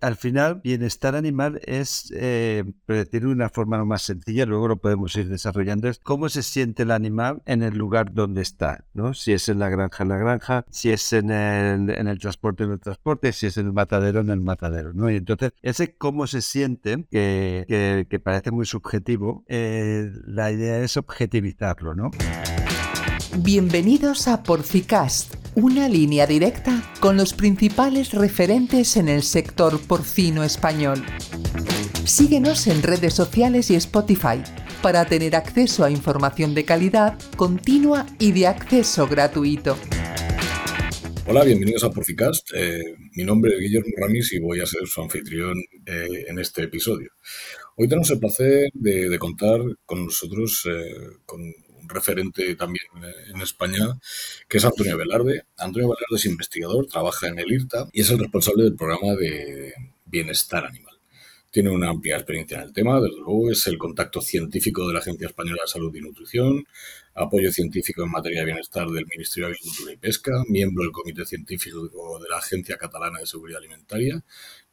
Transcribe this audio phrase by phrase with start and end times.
[0.00, 5.14] al final, bienestar animal es, eh, decir de una forma más sencilla, luego lo podemos
[5.16, 9.14] ir desarrollando, es cómo se siente el animal en el lugar donde está, ¿no?
[9.14, 12.64] Si es en la granja, en la granja, si es en el, en el transporte,
[12.64, 15.10] en el transporte, si es en el matadero, en el matadero, ¿no?
[15.10, 20.96] Y entonces, ese cómo se siente, que, que, parece muy subjetivo, eh, la idea es
[20.96, 22.10] objetivizarlo, ¿no?
[23.40, 31.04] Bienvenidos a Porcicast, una línea directa con los principales referentes en el sector porcino español.
[32.04, 34.42] Síguenos en redes sociales y Spotify
[34.82, 39.78] para tener acceso a información de calidad, continua y de acceso gratuito.
[41.28, 42.50] Hola, bienvenidos a Porcicast.
[42.56, 42.82] Eh,
[43.14, 45.54] mi nombre es Guillermo Ramis y voy a ser su anfitrión
[45.86, 47.10] eh, en este episodio.
[47.76, 51.40] Hoy tenemos el placer de, contar con nosotros eh, con
[51.88, 52.84] referente también
[53.34, 53.98] en España,
[54.48, 55.44] que es Antonio Velarde.
[55.56, 59.74] Antonio Velarde es investigador, trabaja en el IRTA y es el responsable del programa de
[60.04, 60.94] bienestar animal.
[61.50, 65.00] Tiene una amplia experiencia en el tema, desde luego es el contacto científico de la
[65.00, 66.66] Agencia Española de Salud y Nutrición,
[67.14, 71.24] apoyo científico en materia de bienestar del Ministerio de Agricultura y Pesca, miembro del Comité
[71.24, 71.88] Científico
[72.20, 74.22] de la Agencia Catalana de Seguridad Alimentaria,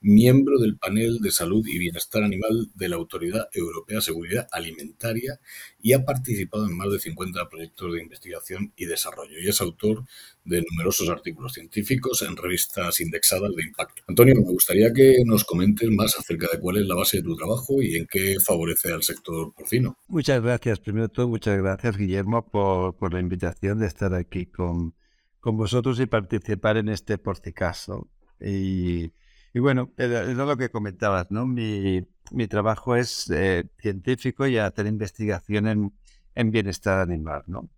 [0.06, 5.40] miembro del panel de salud y bienestar animal de la Autoridad Europea de Seguridad Alimentaria
[5.82, 10.06] y ha participado en más de 50 proyectos de investigación y desarrollo y es autor
[10.44, 14.04] de numerosos artículos científicos en revistas indexadas de impacto.
[14.08, 17.36] Antonio, me gustaría que nos comentes más acerca de cuál es la base de tu
[17.36, 19.98] trabajo y en qué favorece al sector porcino.
[20.08, 20.80] Muchas gracias.
[20.80, 24.94] Primero todo, muchas gracias, Guillermo, por, por la invitación de estar aquí con,
[25.40, 28.08] con vosotros y participar en este porcicaso.
[28.40, 29.12] Y
[29.56, 31.48] y bueno, es lo que comentabas, ¿no?
[31.48, 35.94] Mi, mi trabajo es eh, científico y hacer investigación en,
[36.36, 37.70] en bienestar animal, ¿no?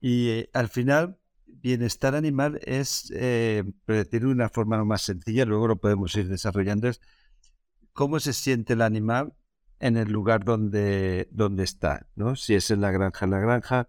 [0.00, 5.76] Y eh, al final, bienestar animal es, eh, de una forma más sencilla, luego lo
[5.76, 7.02] podemos ir desarrollando, es
[7.92, 9.34] cómo se siente el animal
[9.78, 12.34] en el lugar donde, donde está, ¿no?
[12.34, 13.88] Si es en la granja, en la granja,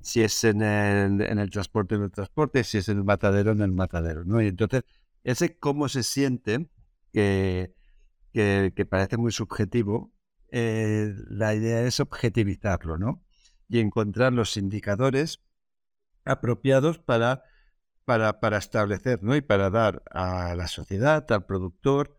[0.00, 3.50] si es en el, en el transporte, en el transporte, si es en el matadero,
[3.50, 4.40] en el matadero, ¿no?
[4.40, 4.84] Y entonces,
[5.24, 6.70] ese cómo se siente,
[7.12, 7.74] que,
[8.32, 10.12] que, parece muy subjetivo,
[10.50, 13.24] eh, la idea es objetivizarlo, ¿no?
[13.68, 15.42] Y encontrar los indicadores
[16.24, 17.42] apropiados para,
[18.04, 19.36] para, para establecer, ¿no?
[19.36, 22.16] Y para dar a la sociedad, al productor,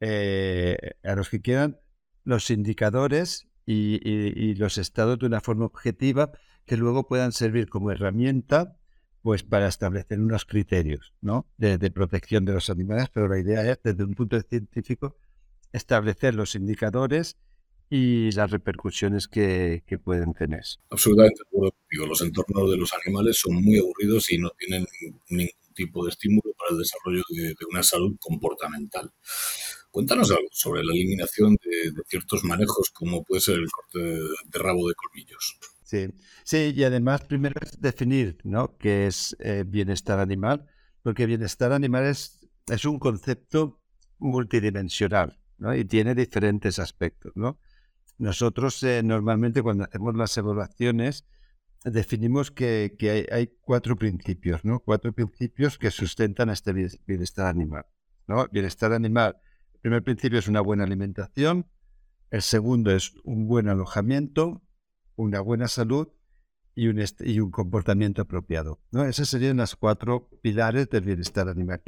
[0.00, 1.80] eh, a los que quieran,
[2.24, 6.32] los indicadores y, y, los estados de una forma objetiva
[6.66, 8.76] que luego puedan servir como herramienta
[9.24, 11.46] pues para establecer unos criterios ¿no?
[11.56, 15.16] de, protección de los animales, pero la idea es, desde un punto científico,
[15.72, 17.38] establecer los indicadores
[17.88, 20.64] y las repercusiones que, pueden tener.
[20.90, 24.86] Absolutamente de Los entornos de los animales son muy aburridos y no tienen
[25.30, 29.10] ningún tipo de estímulo para el desarrollo de, una salud comportamental.
[29.90, 34.86] Cuéntanos algo sobre la eliminación de, ciertos manejos, como puede ser el corte de rabo
[34.86, 35.58] de colmillos.
[35.84, 36.08] Sí,
[36.44, 38.74] sí, y además primero es definir ¿no?
[38.78, 40.66] qué es eh, bienestar animal,
[41.02, 43.82] porque bienestar animal es, es un concepto
[44.18, 45.74] multidimensional ¿no?
[45.76, 47.32] y tiene diferentes aspectos.
[47.36, 47.58] ¿no?
[48.16, 51.26] Nosotros eh, normalmente cuando hacemos las evaluaciones
[51.84, 54.80] definimos que, que hay, cuatro principios, ¿no?
[54.80, 56.72] cuatro principios que sustentan este
[57.06, 57.84] bienestar animal.
[58.26, 58.48] ¿no?
[58.50, 59.36] Bienestar animal,
[59.74, 61.66] el primer principio es una buena alimentación,
[62.30, 64.63] el segundo es un buen alojamiento,
[65.16, 66.08] una buena salud
[66.74, 68.80] y un, y un comportamiento apropiado.
[68.90, 69.04] ¿no?
[69.04, 71.82] Esos serían los cuatro pilares del bienestar animal.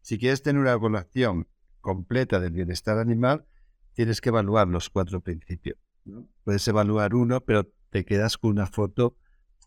[0.00, 1.48] Si quieres tener una evaluación
[1.80, 3.46] completa del bienestar animal,
[3.92, 5.76] tienes que evaluar los cuatro principios.
[6.44, 9.16] Puedes evaluar uno, pero te quedas con una foto,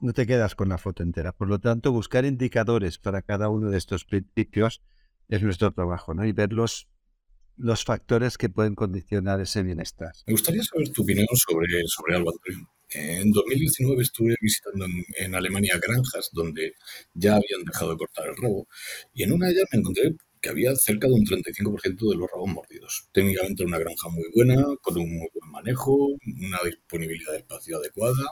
[0.01, 1.31] no te quedas con la foto entera.
[1.31, 4.81] Por lo tanto, buscar indicadores para cada uno de estos principios
[5.29, 6.25] es nuestro trabajo, ¿no?
[6.25, 6.89] Y verlos
[7.57, 10.11] los factores que pueden condicionar ese bienestar.
[10.27, 12.31] Me gustaría saber tu opinión sobre, sobre algo.
[12.89, 14.85] En 2019 estuve visitando
[15.17, 16.73] en, Alemania granjas donde
[17.13, 18.67] ya habían dejado de cortar el rabo
[19.13, 20.15] y en una de ellas me encontré
[20.45, 23.09] que había cerca de un 35% de los rabos mordidos.
[23.11, 28.23] Técnicamente una granja muy buena, con un muy buen manejo, una disponibilidad de espacio adecuada.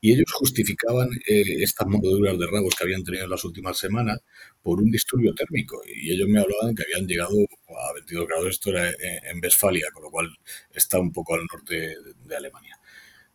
[0.00, 4.20] Y ellos justificaban eh, estas mordeduras de rabos que habían tenido en las últimas semanas
[4.62, 5.82] por un disturbio térmico.
[5.86, 10.04] Y ellos me hablaban que habían llegado a 22 grados, esto era en, Westfalia, con
[10.04, 10.30] lo cual
[10.72, 11.96] está un poco al norte
[12.26, 12.77] de Alemania.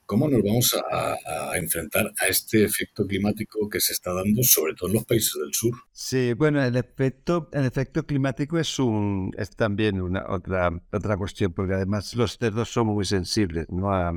[0.06, 4.90] ¿Cómo nos vamos a, enfrentar a este efecto climático que se está dando, sobre todo
[4.90, 5.74] en los países del sur?
[5.92, 11.54] Sí, bueno, el efecto, el efecto climático es, un, es también una otra, otra cuestión,
[11.54, 13.94] porque además los cerdos son muy sensibles ¿no?
[13.94, 14.14] a,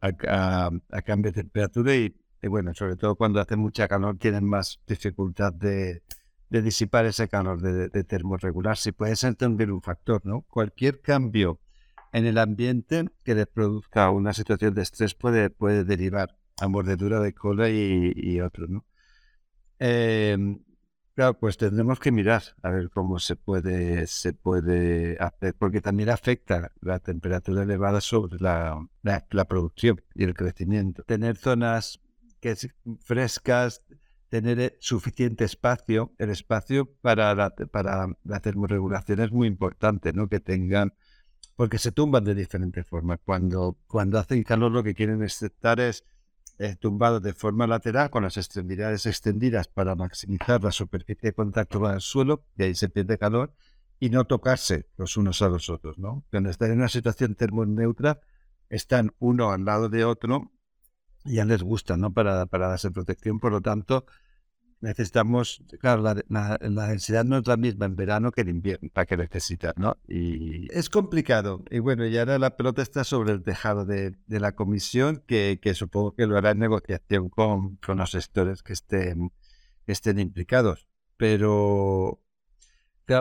[0.00, 5.52] a, cambio de temperatura y, bueno, sobre todo cuando hace mucha calor tienen más dificultad
[5.52, 6.02] de,
[6.48, 8.92] de disipar ese calor, de, de termorregularse.
[8.92, 10.42] Puede ser también un factor, ¿no?
[10.42, 11.60] Cualquier cambio
[12.12, 17.20] en el ambiente que le produzca una situación de estrés puede, puede derivar a mordedura
[17.20, 18.84] de cola y, y otro, ¿no?
[19.78, 20.62] Em,
[21.14, 26.10] claro, pues tendremos que mirar a ver cómo se puede, se puede hacer, porque también
[26.10, 31.02] afecta la temperatura elevada sobre la, la, producción y el crecimiento.
[31.04, 32.00] Tener zonas
[32.40, 32.54] que
[33.00, 33.82] frescas,
[34.28, 36.12] tener eh, suficiente espacio.
[36.18, 40.28] El espacio para la, para la termorregulación es muy importante, ¿no?
[40.28, 40.92] Que tengan,
[41.60, 43.20] porque se tumban de diferentes formas.
[43.22, 46.06] Cuando, cuando hacen calor lo que quieren estar es
[46.58, 51.78] eh, tumbados de forma lateral con las extremidades extendidas para maximizar la superficie de contacto
[51.78, 53.52] con el suelo, y ahí se pierde calor,
[53.98, 56.24] y no tocarse los unos a los otros, ¿no?
[56.30, 58.20] Cuando están en una situación termoneutra,
[58.70, 60.50] están uno al lado de otro
[61.26, 62.10] ya les gusta, ¿no?
[62.10, 63.38] Para, para darse protección.
[63.38, 64.06] Por lo tanto,
[64.80, 69.06] necesitamos, claro, la, la, densidad no es la misma en verano que en invierno, para
[69.06, 69.98] que necesitas, ¿no?
[70.08, 71.64] Y es complicado.
[71.70, 75.58] Y bueno, y ahora la pelota está sobre el tejado de, de la comisión, que,
[75.62, 79.32] que, supongo que lo hará en negociación con, con los sectores que estén,
[79.86, 80.88] estén implicados.
[81.16, 82.22] Pero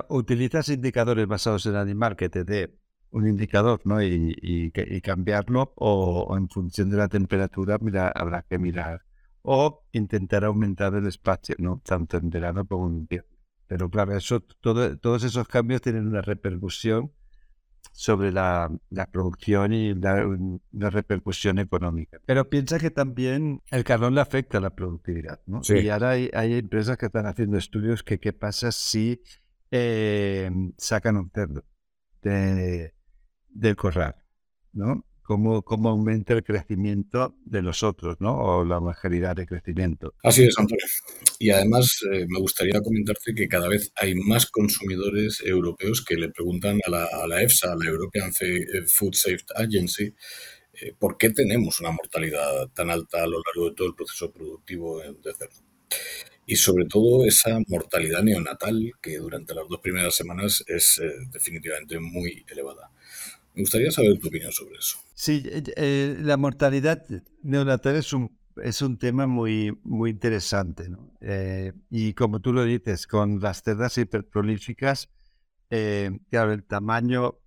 [0.10, 2.76] utilizas indicadores basados en animal que te dé
[3.12, 4.02] un indicador, ¿no?
[4.02, 9.04] Y, y, cambiarlo o, en función de la temperatura mira, habrá que mirar
[9.42, 11.82] o intentar aumentar el espacio, ¿no?
[11.86, 13.38] Tanto en verano como en invierno.
[13.68, 17.12] Pero claro, eso, todo, todos esos cambios tienen una repercusión
[17.92, 22.20] sobre la, la producción y la, una repercusión económica.
[22.26, 25.62] Pero piensa que también el carbón le afecta a la productividad, ¿no?
[25.68, 29.22] Y ahora hay, hay, empresas que están haciendo estudios que qué pasa si
[29.72, 31.64] eh, sacan un cerdo
[32.22, 32.94] de,
[33.50, 34.16] del corral,
[34.74, 35.06] ¿no?
[35.30, 38.36] Cómo, cómo aumenta el crecimiento de los otros, ¿no?
[38.36, 40.16] O la mayoría de crecimiento.
[40.24, 40.84] Así es, Antonio.
[41.38, 46.30] Y además eh, me gustaría comentarte que cada vez hay más consumidores europeos que le
[46.30, 50.16] preguntan a la, a la EFSA, a la European eh, Food Safety Agency,
[50.82, 54.32] eh, por qué tenemos una mortalidad tan alta a lo largo de todo el proceso
[54.32, 55.62] productivo de cerdo.
[56.48, 61.00] Y sobre todo esa mortalidad neonatal que durante las dos primeras semanas es
[61.32, 62.90] definitivamente muy elevada.
[63.54, 64.98] Me gustaría saber tu opinión sobre eso.
[65.14, 67.06] Sí, eh, eh, la mortalidad
[67.44, 70.90] neonatal es un, es un tema muy, muy interesante.
[70.90, 71.14] ¿no?
[71.22, 75.10] Eh, y como tú lo dices, con las cerdas hiperprolíficas,
[76.30, 77.40] claro, el tamaño,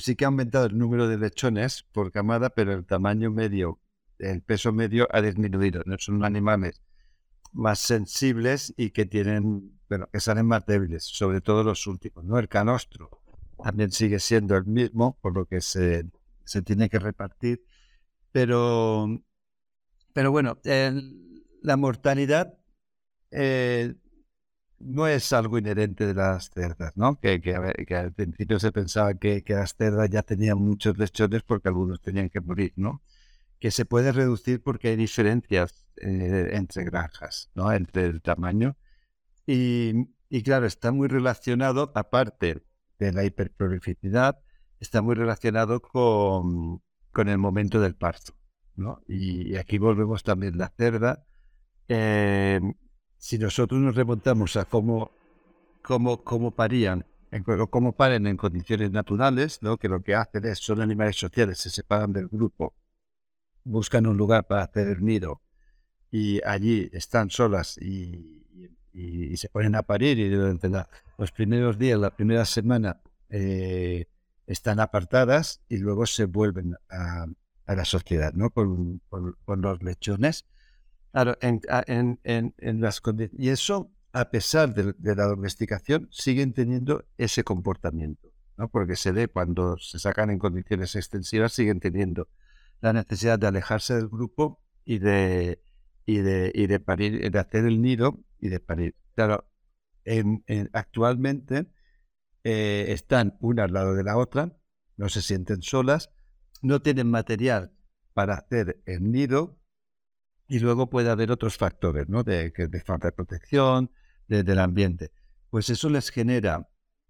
[0.00, 3.80] sí que ha aumentado el número de lechones por camada, pero el tamaño medio,
[4.18, 5.82] el peso medio ha disminuido.
[5.86, 5.96] ¿no?
[5.98, 6.82] Son animales
[7.52, 12.38] más sensibles y que tienen, bueno, que salen más débiles, sobre todo los últimos, ¿no?
[12.38, 13.19] El canostro
[13.62, 16.04] también sigue siendo el mismo, por lo que se,
[16.44, 17.64] se tiene que repartir.
[18.32, 19.08] Pero,
[20.12, 20.58] pero bueno,
[21.62, 22.54] la mortalidad
[23.30, 23.94] eh,
[24.78, 27.20] no es algo inherente de las cerdas, ¿no?
[27.20, 27.54] Que, que,
[27.94, 32.30] al principio se pensaba que, que, las cerdas ya tenían muchos lechones porque algunos tenían
[32.30, 33.02] que morir, ¿no?
[33.58, 37.72] Que se puede reducir porque hay diferencias eh, entre granjas, ¿no?
[37.72, 38.76] Entre el tamaño.
[39.46, 39.92] Y,
[40.30, 42.62] y claro, está muy relacionado, aparte
[43.06, 44.38] de la hiperprolificidad
[44.78, 48.34] está muy relacionado con, con el momento del parto.
[48.76, 49.02] ¿no?
[49.08, 51.24] Y, aquí volvemos también la cerda.
[51.88, 52.60] Eh,
[53.16, 55.10] si nosotros nos remontamos a cómo,
[55.82, 57.06] cómo, cómo parían,
[57.70, 59.76] cómo paren en condiciones naturales, ¿no?
[59.76, 62.74] que lo que hacen es, son animales sociales, se separan del grupo,
[63.64, 65.42] buscan un lugar para hacer el nido
[66.10, 68.39] y allí están solas y,
[68.92, 70.70] y, se ponen a parir y durante
[71.18, 74.06] los primeros días, la primera semana, eh,
[74.46, 77.26] están apartadas y luego se vuelven a,
[77.66, 78.50] la sociedad, ¿no?
[78.50, 80.44] Con, con, los lechones.
[81.12, 81.60] Claro, en,
[82.24, 83.00] en, en, las
[83.38, 88.68] y eso, a pesar de, la domesticación, siguen teniendo ese comportamiento, ¿no?
[88.68, 92.26] Porque se ve cuando se sacan en condiciones extensivas, siguen teniendo
[92.80, 95.62] la necesidad de alejarse del grupo y de,
[96.06, 98.96] y de, y de parir, de hacer el nido y de parir.
[99.14, 99.50] Claro,
[100.04, 100.42] en,
[100.72, 101.66] actualmente
[102.44, 104.56] eh, están una al lado de la otra,
[104.96, 106.10] no se sienten solas,
[106.62, 107.72] no tienen material
[108.12, 109.58] para hacer el nido
[110.48, 112.24] y luego puede haber otros factores, ¿no?
[112.24, 113.90] De, de falta de protección,
[114.26, 115.10] del ambiente.
[115.50, 116.68] Pues eso les genera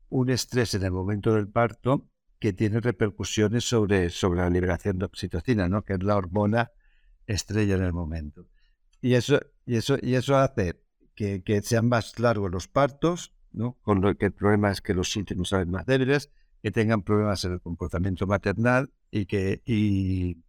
[0.08, 5.04] un estrés en el momento del parto que tiene repercusiones sobre, sobre la liberación de
[5.04, 5.84] oxitocina, ¿no?
[5.84, 6.72] Que es la hormona
[7.26, 8.46] estrella en el momento.
[9.02, 10.82] Y eso, y eso, y eso hace
[11.20, 13.76] que, sean más largos los partos, ¿no?
[13.82, 16.30] Con lo que el problema es que los síntomas salen más débiles,
[16.62, 20.42] que tengan problemas en el comportamiento maternal y que, y,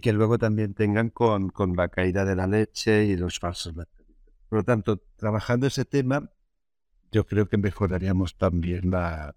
[0.00, 3.74] que luego también tengan con, con, la caída de la leche y los falsos.
[3.74, 6.30] Por lo tanto, trabajando ese tema,
[7.12, 9.34] yo creo que mejoraríamos también la,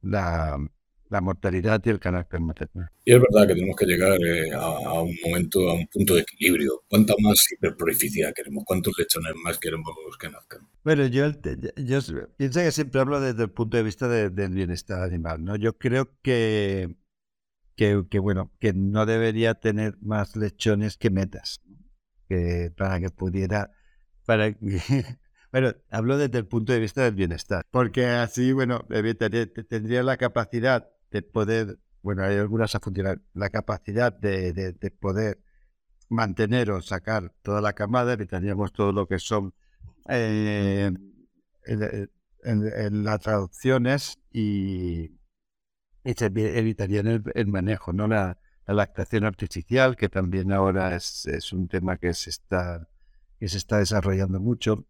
[0.00, 0.58] la,
[1.12, 2.88] la mortalidad y el carácter maternal.
[3.04, 6.22] Y es verdad que tenemos que llegar eh, a, un momento, a un punto de
[6.22, 6.82] equilibrio.
[6.88, 8.64] ¿Cuánta más hiperprolificidad queremos?
[8.66, 10.66] ¿Cuántos lechones más queremos que nazcan?
[10.82, 11.30] Bueno, yo,
[11.76, 12.00] yo
[12.36, 15.56] pienso que siempre hablo desde el punto de vista del bienestar animal, ¿no?
[15.56, 16.96] Yo creo que,
[17.76, 21.60] que, que, bueno, que no debería tener más lechones que metas,
[22.26, 23.70] que para que pudiera,
[24.24, 24.56] para
[25.52, 28.86] bueno, hablo desde el punto de vista del bienestar, porque así, bueno,
[29.68, 35.38] tendría la capacidad de poder, bueno, hay algunas a funcionar, la capacidad de, de, poder
[36.08, 39.54] mantener o sacar toda la camada, evitaríamos todo lo que son
[40.08, 40.90] eh,
[41.64, 45.12] en, las traducciones y,
[46.04, 48.08] se evitarían el, manejo, ¿no?
[48.08, 52.88] La, lactación artificial, que también ahora es, es, un tema que se está
[53.38, 54.86] que se está desarrollando mucho.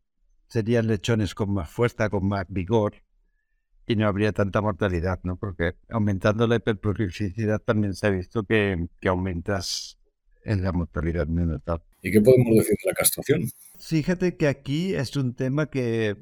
[0.46, 2.94] Serían lechones con más fuerza, con más vigor,
[3.86, 5.36] y no habría tanta mortalidad, ¿no?
[5.36, 9.98] Porque aumentando la hiperprolificidad también se ha visto que, que aumentas
[10.44, 11.82] en la mortalidad neonatal.
[12.02, 13.42] ¿Y qué podemos decir de la castración?
[13.78, 16.16] Fíjate que aquí es un tema que,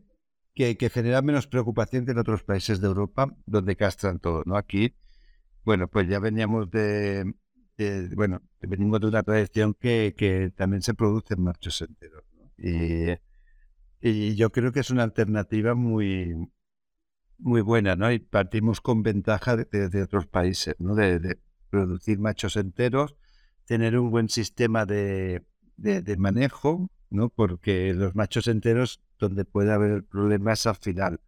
[0.54, 4.56] que, genera menos preocupación que en otros países de Europa, donde castran todo, ¿no?
[4.56, 4.94] Aquí,
[5.64, 7.32] bueno, pues ya veníamos de,
[8.14, 12.52] bueno, venimos de una tradición que, que también se producen machos enteros, ¿no?
[12.58, 13.18] Y,
[14.02, 16.34] y yo creo que es una alternativa muy,
[17.40, 18.10] muy buena, ¿no?
[18.12, 20.94] Y partimos con ventaja de, otros países, ¿no?
[20.94, 21.38] De,
[21.70, 23.16] producir machos enteros,
[23.64, 25.44] tener un buen sistema de,
[26.18, 27.28] manejo, ¿no?
[27.28, 31.20] Porque los machos enteros, donde puede haber problemas al final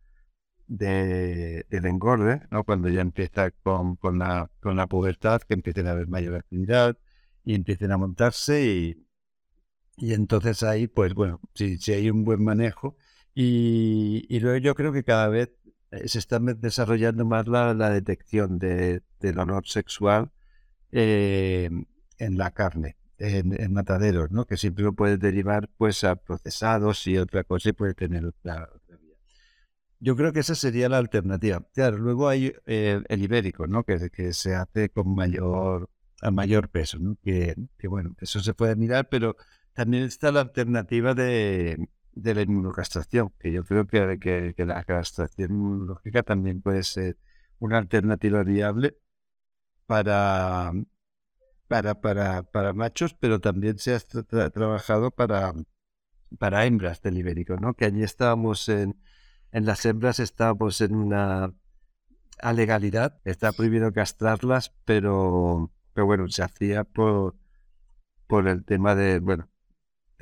[0.67, 2.65] de, del engorde, ¿no?
[2.65, 6.99] Cuando ya empieza con, con, la, con la pubertad, que empiecen a haber mayor actividad
[7.45, 9.07] y empiecen a montarse y,
[9.97, 12.97] y entonces ahí, pues bueno, si, si hay un buen manejo.
[13.35, 15.51] Y, y luego yo creo que cada vez
[16.07, 20.31] se está desarrollando más la, detección de, del olor sexual
[20.91, 21.71] eh,
[22.19, 24.47] en la carne, en, mataderos, ¿no?
[24.47, 28.71] que siempre lo puede derivar pues a procesados y otra cosa y puede tener otra,
[28.89, 29.17] vía.
[30.01, 31.67] Yo creo que esa sería la alternativa.
[31.75, 33.85] Claro, luego hay eh, el ibérico, ¿no?
[33.85, 35.91] Que, que se hace con mayor
[36.23, 37.17] a mayor peso, ¿no?
[37.23, 39.37] que, que bueno, eso se puede mirar, pero
[39.75, 45.53] también está la alternativa de, de la inmunocastración, que yo creo que, que, la castración
[45.53, 47.17] inmunológica también puede ser
[47.59, 48.99] una alternativa viable
[49.87, 50.73] para,
[51.69, 54.01] para, para, para machos, pero también se ha
[54.51, 55.55] trabajado para,
[56.39, 57.75] para hembras del ibérico, ¿no?
[57.75, 59.01] Que allí estábamos en,
[59.53, 61.55] en las hembras estábamos en una
[62.43, 67.37] a legalidad, está prohibido castrarlas, pero, pero bueno, se hacía por,
[68.27, 69.49] por el tema de, bueno,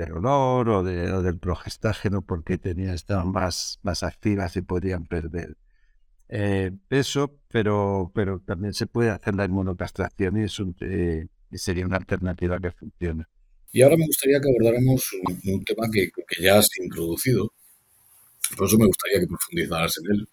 [0.04, 5.56] del olor o, de, del progestágeno porque tenían, estaban más, más activas y podían perder
[6.32, 11.84] eh, peso, pero, pero también se puede hacer la inmunocastración y, es un, eh, sería
[11.84, 13.28] una alternativa que funciona.
[13.72, 15.10] Y ahora me gustaría que abordáramos
[15.44, 17.52] un, tema que, que, ya has introducido,
[18.56, 20.28] por eso me gustaría que profundizaras en él,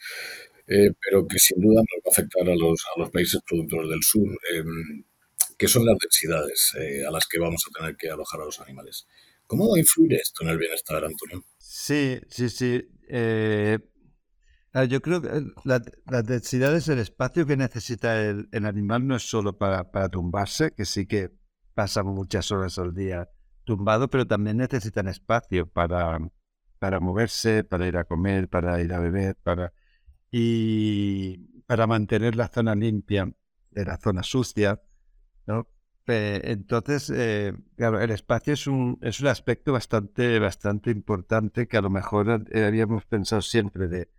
[0.67, 3.89] eh, pero que sin duda nos va a afectar a los, a los países productores
[3.89, 4.27] del sur,
[5.57, 6.73] que son las densidades
[7.07, 9.07] a las que vamos a tener que alojar a los animales.
[9.47, 11.43] ¿Cómo influir esto en el bienestar, Antonio?
[11.57, 12.87] Sí, sí, sí.
[13.09, 13.79] Eh,
[14.89, 15.29] yo creo que
[15.63, 20.09] la, la, densidad es el espacio que necesita el, animal, no es solo para, para,
[20.09, 21.31] tumbarse, que sí que
[21.73, 23.29] pasa muchas horas al día
[23.63, 26.19] tumbado, pero también necesitan espacio para,
[26.79, 29.73] para moverse, para ir a comer, para ir a beber, para
[30.31, 33.31] y para mantener la zona limpia
[33.71, 34.81] de la zona sucia,
[35.45, 35.67] ¿no?
[36.07, 41.81] Entonces, eh, claro, el espacio es un, es un aspecto bastante, bastante importante que a
[41.81, 44.09] lo mejor eh, habíamos pensado siempre de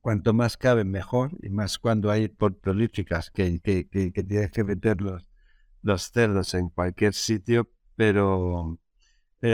[0.00, 5.00] cuanto más cabe mejor y más cuando hay prolíficas que, que, que, tienes que meter
[5.00, 5.28] los,
[5.82, 8.78] los cerdos en cualquier sitio, pero,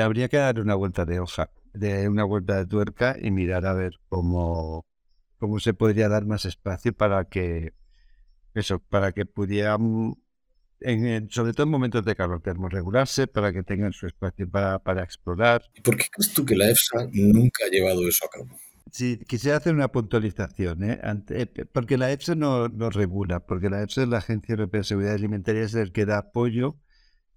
[0.03, 3.73] habría que dar una vuelta de hoja, de una vuelta de tuerca y mirar a
[3.75, 4.85] ver cómo,
[5.39, 7.73] cómo se podría dar más espacio para que
[8.55, 9.27] eso, para que
[11.31, 15.63] sobre todo en momentos de calor regularse para que tengan su espacio para, para explorar.
[15.83, 18.49] ¿Por qué crees tú que la EFSA nunca ha llevado eso a cabo?
[18.91, 21.01] Sí, quisiera hacer una puntualización, ¿eh?
[21.31, 24.85] eh porque la EFSA no, no regula, porque la EFSA es la Agencia Europea de
[24.85, 26.77] Seguridad Alimentaria, es el que da apoyo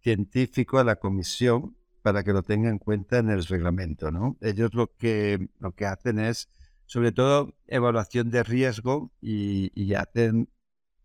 [0.01, 4.37] científico a la Comisión para que lo tenga en cuenta en el reglamento, ¿no?
[4.41, 6.49] Ellos lo que, lo que hacen es,
[6.85, 10.49] sobre todo, evaluación de riesgo y, y hacen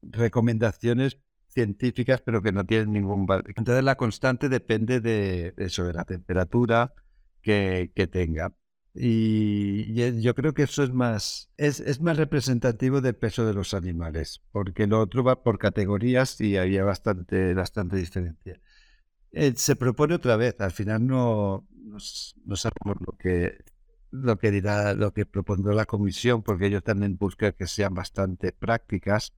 [0.02, 1.18] recomendaciones
[1.52, 3.52] científicas, pero que no tienen ningún valor.
[3.56, 6.92] Entonces la constante depende de eso, de la temperatura
[7.42, 8.52] que, que tenga.
[8.94, 13.72] Y, yo creo que eso es más, es, es, más representativo del peso de los
[13.72, 18.60] animales, porque lo otro va por categorías y había bastante, bastante diferencia.
[19.32, 23.64] Eh, se propone otra vez, al final no, no, sabemos lo que,
[24.10, 28.52] lo que dirá, lo que propondrá la comisión, porque ellos también buscan que sean bastante
[28.52, 29.32] prácticas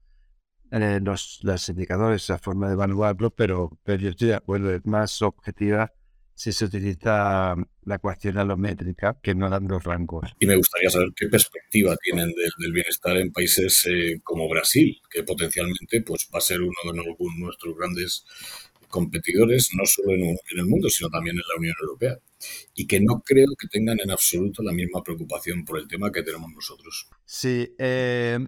[0.71, 4.85] eh, los, los indicadores, la forma de evaluarlo, pero, pero yo estoy de acuerdo, es
[4.85, 5.91] más objetiva
[6.35, 7.55] si se utiliza
[7.85, 10.31] la ecuación alométrica que no dando rangos.
[10.39, 15.23] Y me gustaría saber qué perspectiva tienen del, bienestar en países eh, como Brasil, que
[15.23, 17.03] potencialmente pues, va a ser uno de
[17.39, 18.25] nuestros grandes
[18.89, 22.17] competidores, no solo en, el mundo, sino también en la Unión Europea.
[22.75, 26.21] Y que no creo que tengan en absoluto la misma preocupación por el tema que
[26.21, 27.07] tenemos nosotros.
[27.25, 28.39] Sí, eh,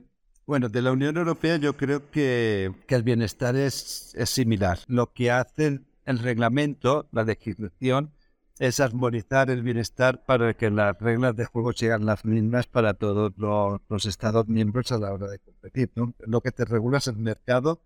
[0.48, 4.80] bueno, de la Unión Europea yo creo que, que el bienestar es, similar.
[4.88, 8.14] Lo que hacen el reglamento, la legislación,
[8.58, 13.34] es armonizar el bienestar para que las reglas de juego sean las mismas para todos
[13.38, 15.92] los, Estados miembros a la hora de competir.
[16.20, 17.82] Lo que te regula es el mercado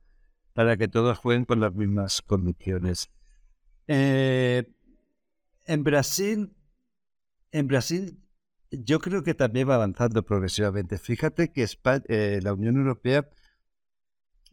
[0.54, 3.10] para que todos jueguen con las mismas condiciones.
[3.88, 4.72] Eh,
[5.66, 6.54] en Brasil,
[7.52, 8.21] en Brasil,
[8.72, 10.98] yo creo que también va avanzando progresivamente.
[10.98, 11.68] Fíjate que
[12.08, 13.30] eh, la Unión Europea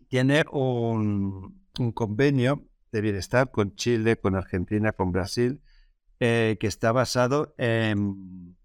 [0.09, 5.63] tiene un, convenio de bienestar con Chile, con Argentina, con Brasil,
[6.21, 8.57] eh, que está basado en,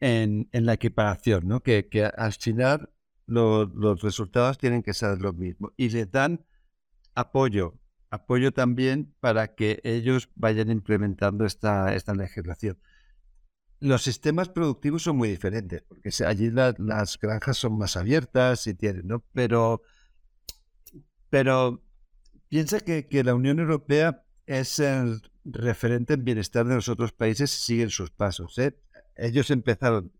[0.00, 1.60] en, la equiparación, ¿no?
[1.62, 2.90] que al final
[3.26, 6.44] los resultados tienen que ser los mismos y les dan
[7.14, 7.78] apoyo,
[8.10, 12.78] apoyo también para que ellos vayan implementando esta, esta legislación.
[13.84, 19.06] Los sistemas productivos son muy diferentes, porque allí las granjas son más abiertas y tienen,
[19.06, 19.24] ¿no?
[19.32, 19.82] Pero,
[21.28, 21.84] pero
[22.54, 27.58] Piensa que, la Unión Europea es el referente en bienestar de los otros países y
[27.58, 28.56] siguen sus pasos.
[28.58, 28.78] ¿eh?
[29.16, 30.12] Ellos empezaron,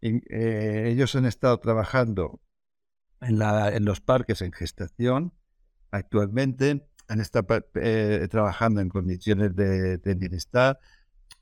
[0.00, 2.40] eh, ellos han estado trabajando
[3.20, 5.32] en, la, en los parques en gestación
[5.92, 10.80] actualmente, han estado eh, trabajando en condiciones de, bienestar,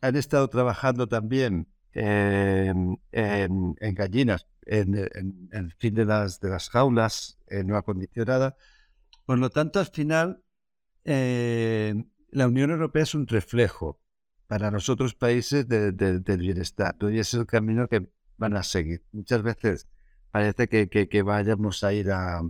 [0.01, 2.99] han estado trabajando también en,
[3.81, 4.95] gallinas, en,
[5.53, 8.55] el fin de las, de las jaulas no acondicionadas
[9.27, 10.41] por lo tanto, al final,
[11.05, 11.95] eh,
[12.31, 14.01] la Unión Europea es un reflejo
[14.47, 19.05] para los otros países del bienestar y es el camino que van a seguir.
[19.11, 19.89] Muchas veces
[20.31, 22.41] parece que, vayamos a ir a...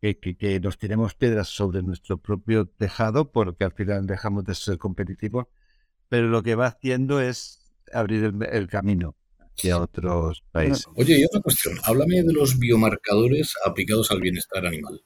[0.00, 5.46] Que, nos tiremos piedras sobre nuestro propio tejado porque al final dejamos de ser competitivos,
[6.08, 7.60] pero lo que va haciendo es
[7.92, 10.86] abrir el, camino hacia otros países.
[10.96, 15.02] Oye, y otra cuestión, háblame de los biomarcadores aplicados al bienestar animal.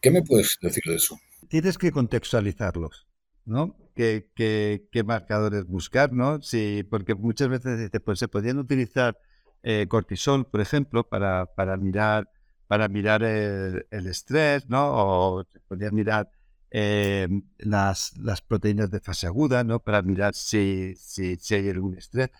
[0.00, 1.18] ¿Qué me puedes decir de eso?
[1.48, 3.06] Tienes que contextualizarlos,
[3.44, 3.76] ¿no?
[3.94, 6.40] ¿Qué, qué, marcadores buscar, ¿no?
[6.40, 9.18] Sí, porque muchas veces pues, se podían utilizar
[9.62, 12.28] eh, cortisol, por ejemplo, para, para mirar
[12.72, 14.94] para mirar el, estrés, ¿no?
[14.94, 16.30] O se podía mirar
[16.72, 18.12] eh, las,
[18.46, 19.80] proteínas de fase aguda, ¿no?
[19.80, 22.30] Para mirar si, si, hay algún estrés.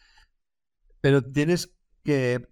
[1.01, 2.49] Pero tienes que,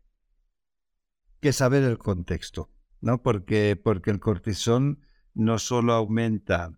[1.40, 2.70] que saber el contexto.
[3.00, 3.22] ¿no?
[3.22, 4.98] Porque, porque el cortisol
[5.34, 6.72] no solo aumenta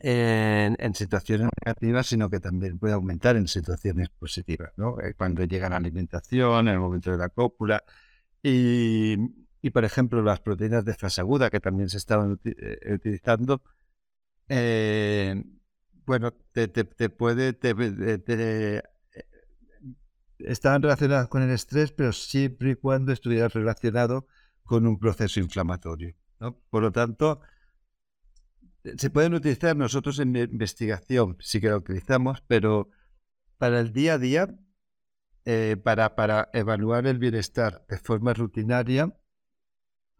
[0.00, 5.00] en, situaciones negativas, sino que también puede aumentar en situaciones positivas, ¿no?
[5.00, 7.82] Eh, cuando llega la alimentación, en el momento de la cópula.
[8.42, 9.16] Y,
[9.72, 13.62] por ejemplo, las proteínas de fase aguda que también se estaban eh, utilizando,
[14.48, 15.44] eh,
[16.06, 16.68] bueno, te,
[17.10, 18.82] puede, te,
[20.38, 24.26] estaban relacionadas con el estrés, pero siempre y cuando estuviera relacionado
[24.64, 26.14] con un proceso inflamatorio.
[26.40, 26.58] ¿no?
[26.70, 27.40] Por lo tanto,
[28.96, 32.90] se pueden utilizar nosotros en investigación, sí que lo utilizamos, pero
[33.58, 34.54] para el día a día,
[35.44, 39.14] eh, para, para evaluar el bienestar de forma rutinaria,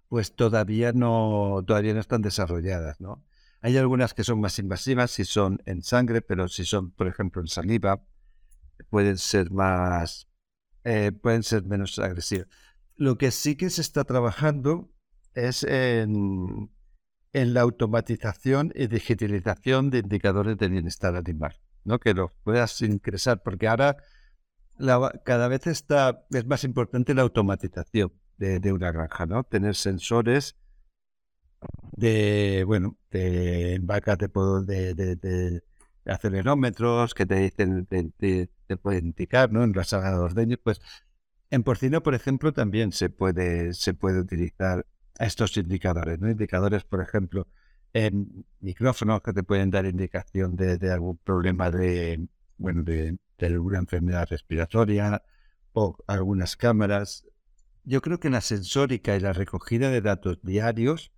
[0.08, 3.24] pues todavía no, todavía no están desarrolladas, ¿no?
[3.60, 7.42] Hay algunas que son más invasivas si son en sangre, pero si son, por ejemplo,
[7.42, 8.02] en saliva,
[8.88, 10.28] pueden ser más,
[10.84, 12.46] eh, pueden ser menos agresivas.
[12.96, 14.90] Lo que sí que se está trabajando
[15.34, 16.70] es en,
[17.32, 22.00] la automatización y digitalización de indicadores de bienestar animal, ¿no?
[22.00, 23.96] que los puedas ingresar, porque ahora
[25.24, 29.44] cada vez está, es más importante la automatización de, una granja, ¿no?
[29.44, 30.56] tener sensores
[31.96, 35.62] de, bueno, de vacas de, de, de,
[36.06, 39.64] acelerómetros que te dicen, te, te, pueden indicar, ¿no?
[39.64, 40.80] En la sala de ordeños, pues
[41.50, 44.86] en porcino, por ejemplo, también se puede, se puede utilizar
[45.18, 46.30] estos indicadores, ¿no?
[46.30, 47.48] Indicadores, por ejemplo,
[47.92, 54.28] en micrófonos que te pueden dar indicación de, algún problema de, bueno, de, alguna enfermedad
[54.28, 55.22] respiratoria,
[55.72, 57.26] o algunas cámaras.
[57.84, 61.12] Yo creo que la sensórica y la recogida de datos diarios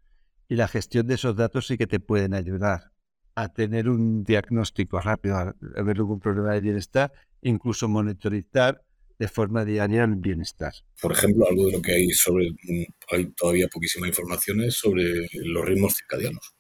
[0.51, 2.91] y la gestión de esos datos sí que te pueden ayudar
[3.37, 8.83] a tener un diagnóstico rápido, a ver algún problema de bienestar, incluso monitorizar
[9.17, 10.73] de forma diaria el bienestar.
[11.01, 15.29] Por ejemplo, algo de lo que hay sobre, mm, hay todavía poquísima información es sobre
[15.35, 16.53] los ritmos circadianos.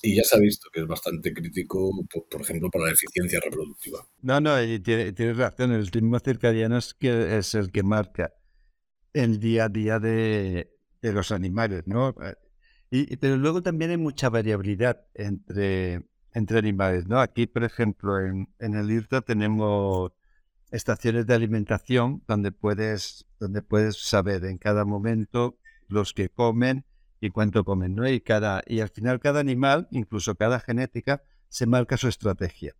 [0.00, 1.90] Y ya se ha visto que es bastante crítico,
[2.30, 4.06] por, ejemplo, para la eficiencia reproductiva.
[4.22, 8.32] No, no, tienes razón, el ritmo circadiano es, que es el que marca
[9.12, 10.70] el día a día de,
[11.02, 12.14] de los animales, ¿no?
[12.94, 17.18] Y, pero luego también hay mucha variabilidad entre, entre animales, ¿no?
[17.18, 20.12] Aquí, por ejemplo, en, en el IRTA tenemos
[20.70, 26.84] estaciones de alimentación donde puedes, donde puedes saber en cada momento los que comen
[27.20, 28.08] y cuánto comen, ¿no?
[28.08, 32.76] Y, cada, y al final cada animal, incluso cada genética, se marca su estrategia.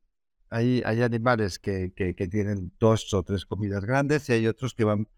[0.48, 4.84] Hay, hay animales que, que, tienen dos o tres comidas grandes y hay otros que
[4.84, 5.08] van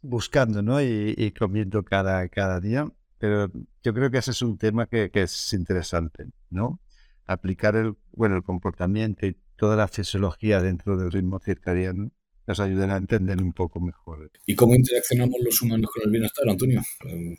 [0.00, 0.80] buscando, ¿no?
[0.80, 2.90] Y, y comiendo cada, cada día.
[3.20, 3.52] Pero
[3.84, 6.80] yo creo que ese es un tema que, que es interesante, ¿no?
[7.26, 12.10] Aplicar el, bueno, el comportamiento y toda la fisiología dentro del ritmo circadiano
[12.46, 14.30] nos ayudan a entender un poco mejor.
[14.46, 16.80] ¿Y cómo interaccionamos los humanos con el bienestar, Antonio?
[17.06, 17.36] Eh,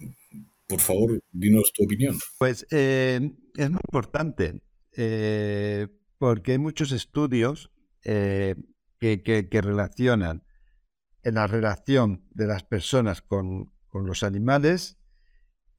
[0.68, 2.20] por favor, dinos tu opinión.
[2.38, 3.20] Pues eh,
[3.56, 4.62] es muy importante,
[4.96, 5.88] eh,
[6.20, 7.72] porque hay muchos estudios
[8.04, 8.56] que,
[9.00, 10.44] que, relacionan
[11.24, 15.01] en la relación de las personas con, con los animales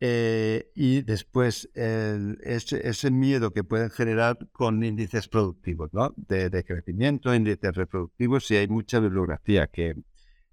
[0.04, 6.12] eh, y después ese, miedo que pueden generar con índices productivos, ¿no?
[6.16, 9.94] De, crecimiento, índices reproductivos, y hay mucha bibliografía que,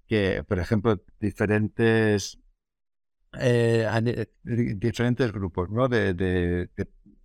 [0.06, 2.38] que por ejemplo, diferentes,
[3.40, 3.88] eh,
[4.44, 5.88] diferentes grupos ¿no?
[5.88, 6.70] de, de,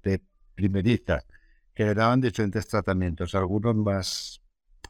[0.01, 0.21] de,
[0.55, 1.27] primerizas
[1.75, 4.41] que daban diferentes tratamientos, algunos más,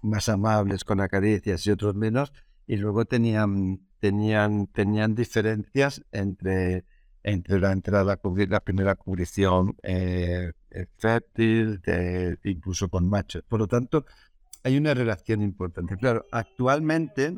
[0.02, 2.32] más amables con acaricias y otros menos,
[2.66, 6.86] y luego tenían, tenían, tenían diferencias entre
[7.28, 10.52] entre la entrada, la primera cubrición eh,
[10.96, 11.82] fértil,
[12.44, 13.42] incluso con machos.
[13.48, 14.06] Por lo tanto,
[14.64, 15.98] hay una relación importante.
[15.98, 17.36] Claro, actualmente,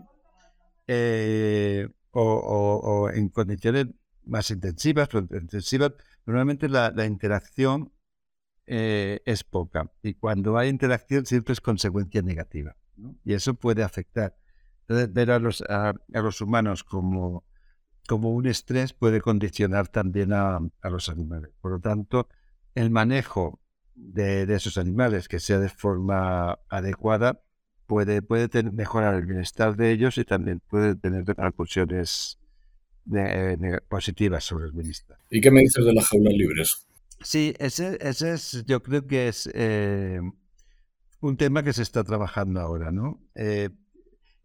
[0.88, 3.88] eh, o, en condiciones
[4.26, 5.93] más intensivas intensivas,
[6.26, 7.93] normalmente la, interacción
[8.65, 9.89] eh, es poca.
[10.04, 12.76] Y cuando hay interacción siempre es consecuencia negativa.
[13.23, 14.36] Y eso puede afectar.
[14.82, 17.45] Entonces, ver a los, a los humanos como
[18.08, 21.52] como un estrés puede condicionar también a, los animales.
[21.62, 22.30] Por lo tanto,
[22.74, 23.60] el manejo
[23.93, 27.43] de, esos animales que sea de forma adecuada
[27.86, 32.39] puede, puede mejorar el bienestar de ellos y también puede tener repercusiones
[33.89, 35.17] positivas sobre el bienestar.
[35.30, 36.88] ¿Y qué me dices de las jaulas libres?
[37.22, 40.22] Sí, ese, ese es, yo creo que es eh,
[41.20, 43.22] un tema que se está trabajando ahora, ¿no?
[43.36, 43.70] Eh,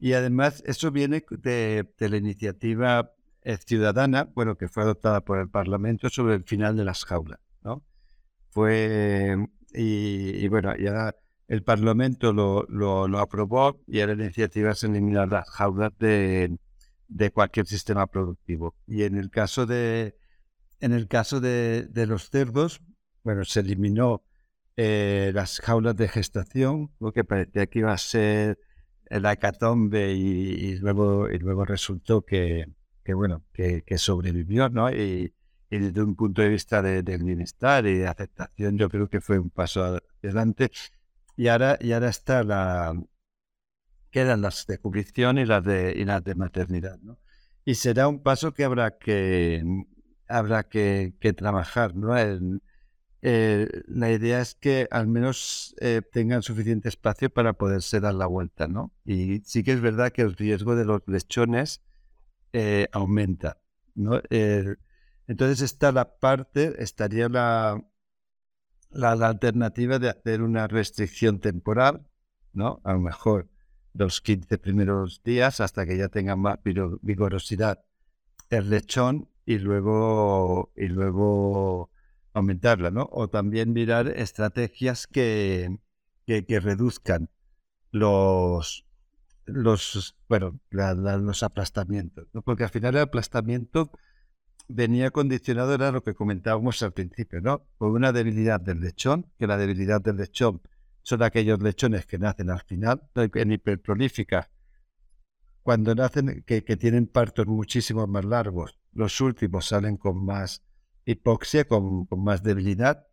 [0.01, 3.13] y además eso viene de, de la iniciativa
[3.67, 7.85] ciudadana, bueno, que fue adoptada por el Parlamento sobre el final de las jaulas, ¿no?
[8.51, 9.37] Fue,
[9.73, 11.15] y, bueno, ya
[11.49, 16.57] el Parlamento lo, lo, aprobó y era la iniciativa es eliminar las jaulas de,
[17.09, 18.77] de, cualquier sistema productivo.
[18.87, 20.17] Y en el caso de,
[20.81, 22.83] en el caso de, de los cerdos,
[23.25, 24.23] bueno, se eliminó
[24.77, 28.59] eh, las jaulas de gestación, lo que parecía que iba a ser
[29.11, 32.67] la hecatombe y, luego, y luego resultó que,
[33.05, 34.91] que bueno, que, sobrevivió, ¿no?
[34.91, 35.35] Y,
[35.71, 39.39] desde un punto de vista de, del bienestar y de aceptación, yo creo que fue
[39.39, 40.71] un paso adelante.
[41.35, 42.95] Y ahora, y ahora está la,
[44.11, 47.19] quedan las de cubrición y las de, y las de maternidad, ¿no?
[47.65, 49.65] Y será un paso que habrá que,
[50.29, 52.15] habrá que, trabajar, ¿no?
[53.25, 58.27] Eh, la idea es que al menos eh, tengan suficiente espacio para poderse dar la
[58.27, 58.93] vuelta, ¿no?
[59.05, 61.83] Y sí que es verdad que el riesgo de los lechones
[62.53, 63.59] eh, aumenta.
[63.95, 64.21] ¿no?
[65.27, 67.85] entonces está la parte, estaría la,
[68.91, 72.07] la, alternativa de hacer una restricción temporal,
[72.53, 72.81] ¿no?
[72.85, 73.51] A lo mejor
[73.95, 76.59] los 15 primeros días hasta que ya tenga más
[77.03, 77.85] vigorosidad
[78.51, 81.91] el lechón y luego, y luego
[82.33, 83.09] aumentarla, ¿no?
[83.11, 85.79] O también mirar estrategias que,
[86.27, 87.31] que reduzcan
[87.91, 88.87] los,
[89.55, 93.91] los, bueno, los aplastamientos, porque al final el aplastamiento
[94.69, 97.67] venía condicionado, era lo que comentábamos al principio, ¿no?
[97.79, 100.63] Por una debilidad del lechón, que la debilidad del lechón
[101.03, 104.51] son aquellos lechones que nacen al final, en hiperprolífica,
[105.63, 110.65] cuando nacen, que, tienen partos muchísimo más largos, los últimos salen con más
[111.05, 113.07] hipoxia, con, más debilidad,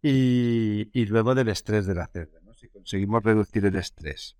[0.00, 2.40] y, y, luego del estrés de la cerda.
[2.42, 2.54] ¿no?
[2.54, 4.36] Si conseguimos reducir el estrés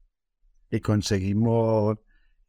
[0.73, 1.99] y conseguimos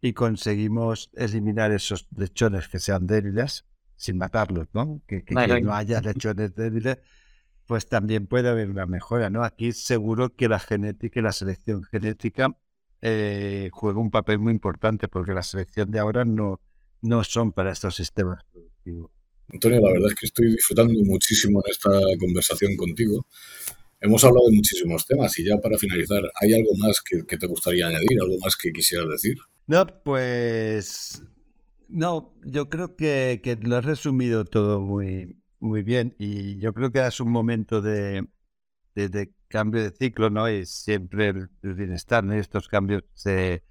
[0.02, 5.02] y conseguimos eliminar esos lechones que sean débiles sin matarlos, ¿no?
[5.08, 5.24] Que,
[5.62, 6.98] no haya lechones débiles,
[7.66, 9.44] pues también puede haber una mejora, ¿no?
[9.44, 12.58] Aquí seguro que la genética y la selección genética
[13.02, 16.60] eh, juega un papel muy importante porque la selección de ahora no,
[17.02, 19.12] no son para estos sistemas productivos.
[19.50, 23.26] Antonio, la verdad es que estoy disfrutando muchísimo en esta conversación contigo.
[24.04, 27.88] Hemos hablado de muchísimos temas y ya para finalizar, ¿hay algo más que, te gustaría
[27.88, 28.20] añadir?
[28.22, 29.38] ¿Algo más que quisieras decir?
[29.66, 31.24] No, pues
[31.88, 36.92] no, yo creo que, que lo has resumido todo muy, muy bien y yo creo
[36.92, 38.28] que es un momento de,
[38.94, 40.50] de, cambio de ciclo, ¿no?
[40.50, 42.36] Y siempre el, bienestar, ¿no?
[42.36, 43.64] Y estos cambios se,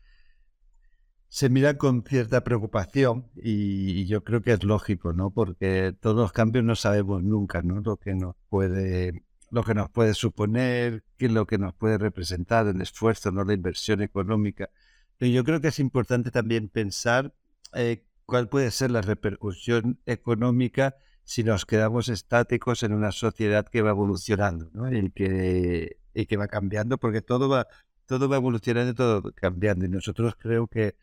[1.29, 5.31] se miran con cierta preocupación y, yo creo que es lógico, ¿no?
[5.31, 7.83] Porque todos los cambios no sabemos nunca, ¿no?
[7.83, 11.99] Lo que nos puede lo que nos puede suponer, qué es lo que nos puede
[11.99, 14.71] representar el esfuerzo, no la inversión económica.
[15.19, 17.35] Pero yo creo que es importante también pensar
[17.75, 23.83] eh, cuál puede ser la repercusión económica si nos quedamos estáticos en una sociedad que
[23.83, 24.91] va evolucionando ¿no?
[24.91, 27.67] y, que, y que va cambiando, porque todo va,
[28.07, 29.85] todo va evolucionando y todo cambiando.
[29.85, 30.97] Y nosotros creo que,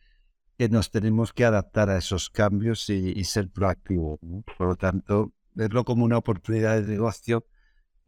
[0.58, 4.18] que nos tenemos que adaptar a esos cambios y, ser proactivos.
[4.58, 7.46] Por lo tanto, verlo como una oportunidad de negocio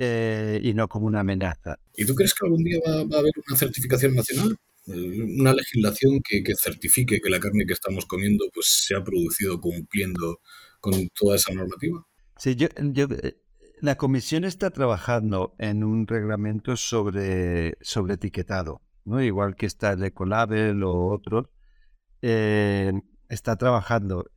[0.05, 1.79] eh, y no como una amenaza.
[1.95, 4.57] ¿Y tú crees que algún día va, a haber una certificación nacional?
[4.89, 9.05] Eh, una legislación que, que, certifique que la carne que estamos comiendo pues se ha
[9.05, 10.41] producido cumpliendo
[10.81, 12.05] con toda esa normativa.
[12.37, 13.37] Sí, yo, eh,
[13.81, 19.23] la comisión está trabajando en un reglamento sobre, sobre etiquetado, ¿no?
[19.23, 21.47] igual que está el Ecolabel o otros.
[22.23, 22.93] Eh,
[23.29, 24.29] está trabajando.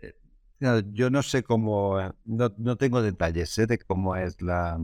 [0.92, 4.80] Yo no sé cómo, no, no tengo detalles de cómo es la,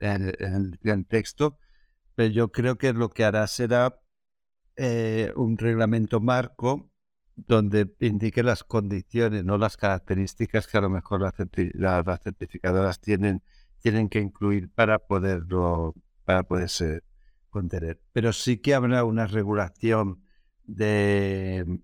[0.00, 1.58] el, el, texto,
[2.14, 4.00] pero yo creo que lo que hará será
[5.36, 6.90] un reglamento marco
[7.46, 11.34] donde indique las condiciones, no las características que a lo mejor las,
[12.22, 13.42] certificadoras tienen,
[13.80, 17.02] tienen que incluir para poderlo, para poderse
[17.50, 18.00] contener.
[18.12, 20.22] Pero sí que habrá una regulación
[20.64, 21.80] de,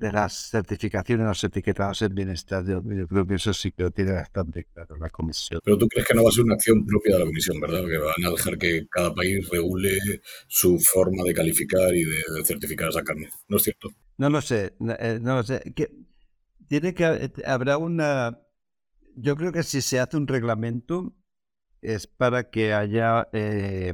[0.00, 2.64] de las certificaciones, los etiquetados en bienestar.
[2.66, 5.60] Yo creo que eso sí que lo tiene bastante claro la Comisión.
[5.62, 7.86] Pero tú crees que no va a ser una acción propia de la Comisión, ¿verdad?
[7.86, 9.98] Que van a dejar que cada país regule
[10.48, 13.28] su forma de calificar y de, certificar esa carne.
[13.48, 13.90] ¿No es cierto?
[14.16, 15.62] No lo sé, no, eh, lo sé.
[16.66, 18.40] tiene que eh, habrá una.
[19.16, 21.14] Yo creo que si se hace un reglamento
[21.82, 23.92] es para que haya eh,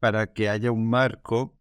[0.00, 1.59] para que haya un marco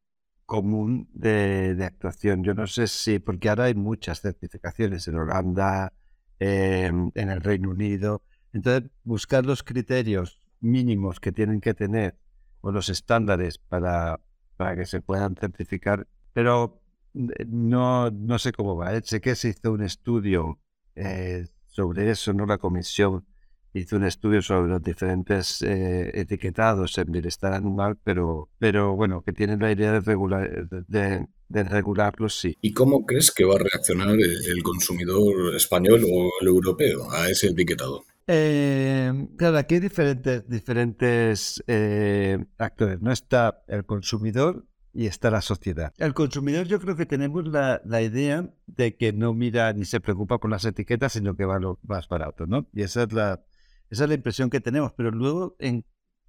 [0.49, 2.43] común de, actuación.
[2.43, 5.93] Yo no sé si, porque ahora hay muchas certificaciones en Holanda,
[6.39, 8.23] en el Reino Unido.
[8.51, 12.17] Entonces, buscar los criterios mínimos que tienen que tener
[12.61, 14.19] o los estándares para,
[14.57, 16.81] para que se puedan certificar, pero
[17.13, 18.95] eh, no, no sé cómo va.
[18.95, 19.01] ¿eh?
[19.03, 20.59] Sé que se hizo un estudio
[20.95, 22.47] eh, sobre eso, ¿no?
[22.47, 23.25] La comisión
[23.73, 29.33] hizo un estudio sobre los diferentes eh, etiquetados en bienestar animal, pero, pero bueno, que
[29.33, 31.27] tienen la idea de, regular, de,
[31.63, 32.57] regularlos, sí.
[32.61, 37.47] ¿Y cómo crees que va a reaccionar el consumidor español o el europeo a ese
[37.47, 38.03] etiquetado?
[38.31, 43.01] Eh, claro, aquí hay diferentes, diferentes eh, actores.
[43.01, 45.93] No está el consumidor y está la sociedad.
[45.97, 49.99] El consumidor yo creo que tenemos la, la, idea de que no mira ni se
[49.99, 52.67] preocupa por las etiquetas, sino que va lo más barato, ¿no?
[52.71, 53.41] Y esa es la,
[53.89, 55.55] esa es la impresión que tenemos, pero luego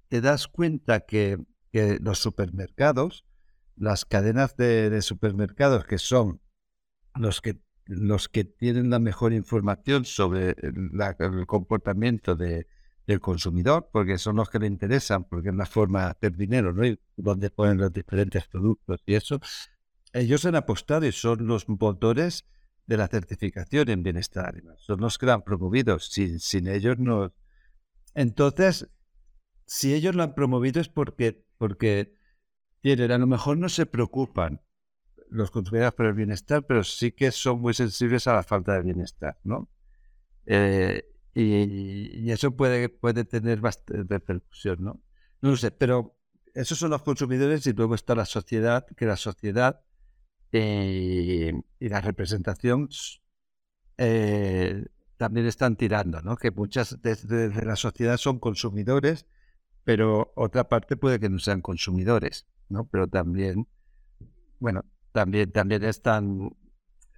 [0.07, 1.37] te das cuenta que,
[1.73, 3.25] los supermercados,
[3.75, 6.41] las cadenas de, supermercados que son
[7.15, 12.65] los que, los que tienen la mejor información sobre el comportamiento del
[13.21, 16.85] consumidor, porque son los que le interesan, porque es la forma de hacer dinero, ¿no?
[16.85, 19.39] Y donde ponen los diferentes productos y eso.
[20.13, 22.45] Ellos han apostado y son los motores
[22.85, 24.75] de la certificación en bienestar animal.
[24.79, 25.99] Son los que la han promovido.
[25.99, 27.31] Sin, sin ellos no,
[28.13, 28.89] entonces,
[29.65, 32.15] si ellos lo han promovido es porque, porque
[32.81, 34.61] tienen, a lo mejor no se preocupan
[35.29, 38.81] los consumidores por el bienestar, pero sí que son muy sensibles a la falta de
[38.81, 39.69] bienestar, ¿no?
[40.45, 45.01] Eh, y, eso puede, puede tener bastante repercusión, ¿no?
[45.41, 46.17] No lo sé, pero
[46.53, 49.81] esos son los consumidores y luego está la sociedad, que la sociedad
[50.51, 52.89] eh, y la representación
[53.97, 54.85] eh,
[55.21, 56.35] también están tirando, ¿no?
[56.35, 59.27] Que muchas de, la sociedad son consumidores,
[59.83, 62.89] pero otra parte puede que no sean consumidores, ¿no?
[62.91, 63.67] Pero también,
[64.57, 66.57] bueno, también, también están,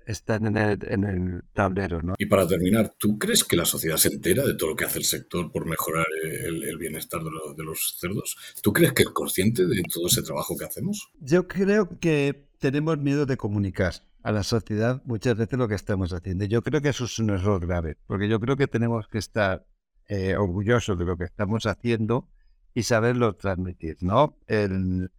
[0.05, 2.15] están en el, en el tablero, ¿no?
[2.17, 4.99] Y para terminar, ¿tú crees que la sociedad se entera de todo lo que hace
[4.99, 8.35] el sector por mejorar el, bienestar de, de los cerdos?
[8.61, 11.09] ¿Tú crees que es consciente de todo ese trabajo que hacemos?
[11.21, 16.13] Yo creo que tenemos miedo de comunicar a la sociedad muchas veces lo que estamos
[16.13, 16.45] haciendo.
[16.45, 19.65] Yo creo que eso es un error grave, porque yo creo que tenemos que estar
[20.07, 22.29] eh, orgullosos de lo que estamos haciendo
[22.73, 24.39] y saberlo transmitir, ¿no?
[24.47, 25.11] El,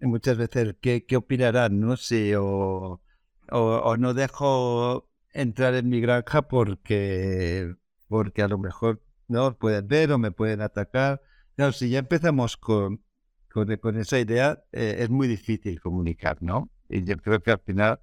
[0.00, 1.96] muchas veces, ¿qué, qué opinarán, no?
[1.96, 3.02] Si o,
[3.50, 7.74] o, no dejo entrar en mi granja porque,
[8.08, 11.20] porque a lo mejor no pueden ver o me pueden atacar.
[11.56, 13.02] Claro, si ya empezamos con,
[13.48, 16.70] con, esa idea, eh, es muy difícil comunicar, ¿no?
[16.88, 18.00] Y yo creo que al final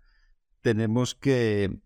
[0.67, 1.79] tenemos que,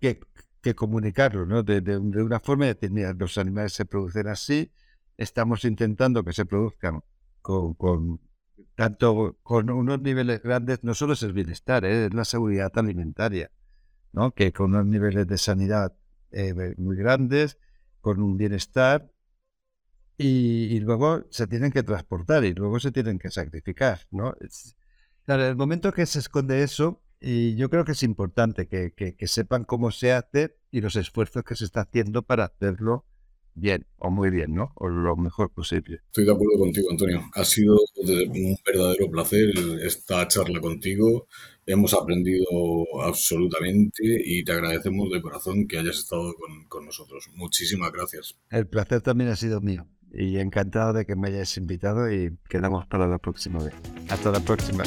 [0.00, 1.62] que, comunicarlo, ¿no?
[1.62, 4.72] De, de, una forma de decir, los animales se producen así,
[5.18, 7.02] estamos intentando que se produzcan
[7.42, 8.20] con, con
[8.74, 12.06] tanto con unos niveles grandes, no solo es el bienestar, ¿eh?
[12.06, 13.50] es la seguridad alimentaria,
[14.12, 14.32] ¿no?
[14.32, 15.94] Que con unos niveles de sanidad
[16.30, 17.58] eh, muy grandes,
[18.00, 19.10] con un bienestar,
[20.16, 24.34] y, luego se tienen que transportar y luego se tienen que sacrificar, ¿no?
[25.26, 29.26] claro, el momento que se esconde eso, y yo creo que es importante que, que,
[29.28, 33.06] sepan cómo se hace y los esfuerzos que se está haciendo para hacerlo
[33.54, 34.72] bien o muy bien, ¿no?
[34.74, 36.00] O lo mejor posible.
[36.06, 37.22] Estoy de acuerdo contigo, Antonio.
[37.34, 39.50] Ha sido un verdadero placer
[39.82, 41.28] esta charla contigo.
[41.64, 42.44] Hemos aprendido
[43.02, 47.30] absolutamente y te agradecemos de corazón que hayas estado con, con nosotros.
[47.34, 48.36] Muchísimas gracias.
[48.50, 52.86] El placer también ha sido mío y encantado de que me hayas invitado y quedamos
[52.86, 53.74] para la próxima vez.
[54.08, 54.82] Hasta la próxima.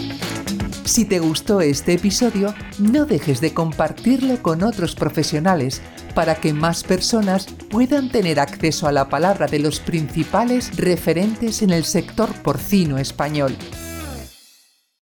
[0.85, 5.81] Si te gustó este episodio, no dejes de compartirlo con otros profesionales
[6.13, 11.71] para que más personas puedan tener acceso a la palabra de los principales referentes en
[11.71, 13.57] el sector porcino español.